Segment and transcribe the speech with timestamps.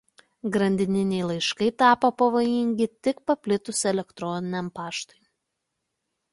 [0.53, 5.25] Grandininiai laiškai tapo pavojingi tik paplitus elektroniniam paštui.